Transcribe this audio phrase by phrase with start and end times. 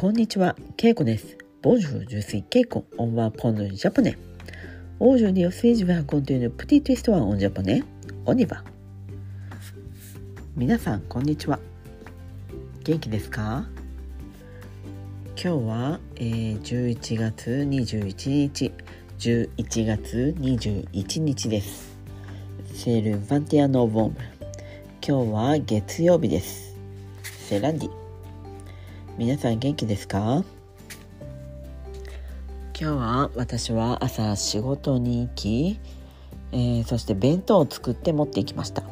[0.00, 1.36] こんにちは、ケイコです。
[1.60, 4.16] Bonjour, je suis ケイコ, on apprend japonais.
[5.00, 7.82] Aujourd'hui aussi, je continue petite histoire en japonais,
[8.24, 8.62] on y va.
[10.54, 11.58] みなさん、こんにちは。
[12.84, 13.66] 元気ですか？
[15.34, 18.72] 今日は、えー、11月21日、
[19.18, 21.98] 11月21日です。
[22.72, 24.16] C'est le vingt et un novembre。
[25.04, 26.76] 今日は月曜日です。
[27.48, 28.07] セランディ。
[29.18, 30.44] 皆さん元気ですか？
[32.80, 35.80] 今日は私は朝仕事に行き、
[36.52, 38.84] えーそして弁当を作って持っていきました、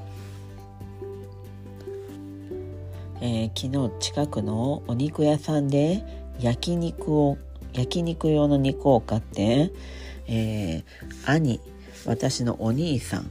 [3.21, 6.03] えー昨日近くのお肉屋さんで
[6.41, 7.39] 焼肉を
[7.73, 9.71] 焼肉用の肉を買って、
[10.27, 10.85] えー
[11.25, 11.61] 兄
[12.05, 13.31] 私のお兄さん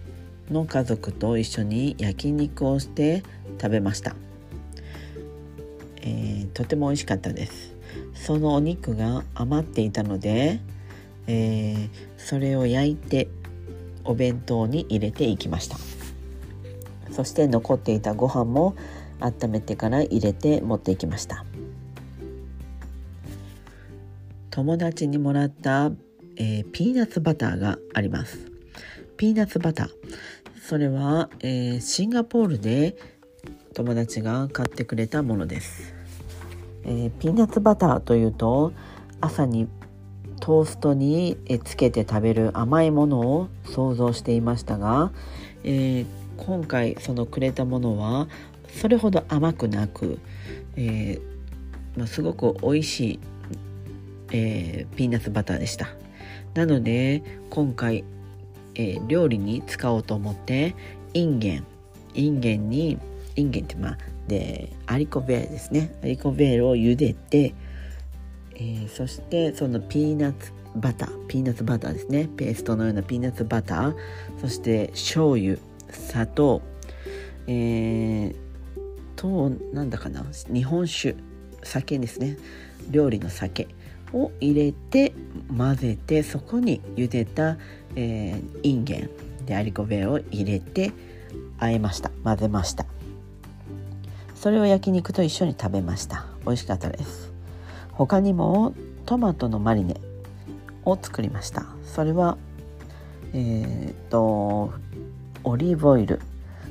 [0.50, 3.22] の家族と一緒に焼肉をして
[3.62, 4.16] 食べました。
[6.06, 7.76] えーとても美味しかったです。
[8.14, 10.60] そのお肉が余っていたので、
[11.28, 13.28] えーそれを焼いて
[14.04, 15.78] お弁当に入れていきました。
[17.12, 18.76] そして残っていたご飯も
[19.20, 21.44] 温めてから入れて持っていきました。
[24.52, 25.92] 友達にもらった、
[26.38, 28.52] えーピーナッツバターがあります。
[29.18, 29.90] ピーナッツバター。
[30.62, 32.96] それは、えーシンガポールで
[33.76, 35.94] 友達が買ってくれたものです、
[36.86, 38.72] えーピーナッツバターというと
[39.20, 39.68] 朝に
[40.40, 45.12] トーストにつけて食べる甘いものを想像していましたが、
[45.64, 46.06] えー
[46.38, 48.28] 今回そのくれたものは
[48.82, 50.20] それほど甘くなく、
[50.76, 53.20] えーまあ、すごく美味しい、
[54.32, 55.88] えーピーナッツバターでした。
[56.54, 58.06] なので今回、
[58.76, 60.76] え料理に使おうと思って
[61.14, 61.66] インゲン
[62.14, 62.98] インゲンに
[63.36, 63.98] インゲンってまあ
[64.28, 65.96] で haricots verts ですね。
[66.04, 67.54] haricots verts を茹でて、
[68.56, 72.30] えーそしてそのピーナッツバターピーナッツバターですね。
[72.36, 73.96] ペーストのようなピーナッツバター。
[74.40, 75.58] そして醤油
[75.90, 76.62] 砂糖。
[77.48, 78.36] えー、
[79.16, 80.26] となんだかな。
[80.52, 81.16] 日本酒。
[81.64, 82.38] 酒ですね。
[82.90, 83.68] 料理の酒
[84.14, 85.14] を入れて
[85.56, 87.58] 混ぜてそこに茹でた、
[87.96, 89.10] えーインゲン
[89.46, 90.92] でアリコベを入れて
[91.60, 92.12] 和えました。
[92.24, 92.86] 混ぜました。
[94.46, 96.28] それを焼肉と一緒に食べました。
[96.46, 97.34] 美味しかったです。
[97.94, 98.76] 他にも
[99.08, 100.00] トマトのマリネ
[100.84, 101.66] を作りました。
[101.84, 102.38] それは
[103.34, 104.72] えー、と
[105.44, 106.22] オリーブオイル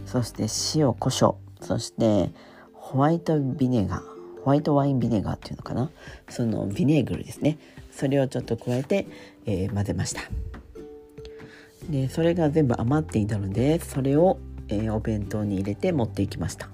[0.06, 0.44] そして
[0.78, 2.30] 塩コショウそして
[2.74, 4.00] ホワイトビネガー
[4.44, 5.90] ホワイトワインビネガーっていうのかな？
[6.28, 7.58] そのビネーグルですね。
[7.90, 9.08] それをちょっと加えて、
[9.46, 10.20] えー混ぜました。
[11.90, 16.68] でそれが全部余っていたのでそれを、えーお弁当に入れて持っていきました。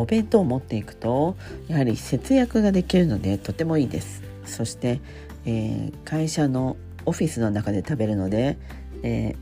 [0.00, 1.36] お弁当を持っていくと
[1.68, 4.22] やはり節約ができるのでとてもいいです。
[4.44, 5.00] そして、
[5.44, 6.76] えー会社の
[7.06, 8.58] オフィスの中で食べるので、
[9.02, 9.34] え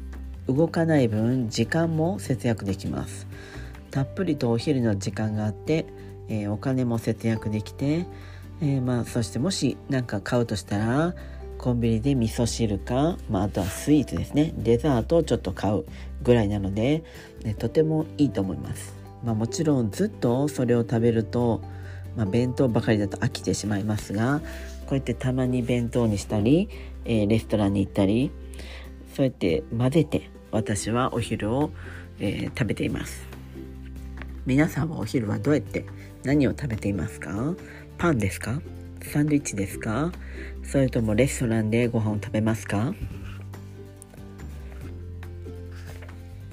[0.49, 3.27] ー動かない分時間も節約できます。
[3.91, 5.87] たっぷりとお昼の時間があって、
[6.29, 8.07] えーお金も節約できて、
[8.61, 11.15] えまあ、そしてもし何か買うとしたら
[11.59, 14.55] コンビニで味噌汁か、まあ、あとはスイーツですね。
[14.57, 15.85] デザートをちょっと買う
[16.23, 17.03] ぐらいなので、
[17.45, 18.95] ねとてもいいと思います、
[19.25, 21.63] まあ、もちろんずっとそれを食べると、
[22.17, 24.41] まあ、弁当ばかりだと飽きてしまいますが
[24.87, 26.69] こうやってたまに弁当にしたり、
[27.05, 28.31] えーレストランに行ったり
[29.15, 31.71] そうやって混ぜて私はお昼を、
[32.21, 33.27] えー食べています。
[34.47, 35.85] 皆さんはお昼はどうやって
[36.23, 37.55] 何を食べていますか？
[37.99, 38.61] パンですか？
[39.03, 40.13] サンドイッチですか？
[40.63, 42.95] それともレストランでご飯を食べますか、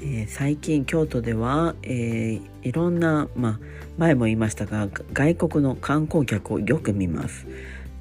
[0.05, 3.59] えー最近京都では、えーいろんな、まあ、
[3.97, 7.45] 前も言いましたが外国の観光客をよく見ます。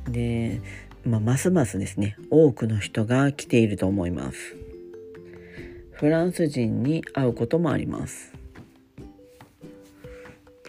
[0.09, 0.61] で、
[1.05, 4.57] まあ、ますますですね多くの人が来ていると思います。
[5.93, 8.33] フランス人に会うこともあります。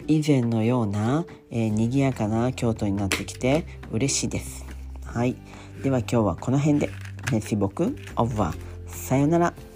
[0.06, 4.64] 以前のような、えー賑やかな京都になってきて嬉しいです。
[5.04, 5.34] はい。
[5.82, 6.90] では今日はこの辺で。
[7.32, 7.96] Merci beaucoup.
[8.14, 8.54] Au revoir.
[8.86, 9.73] さよなら。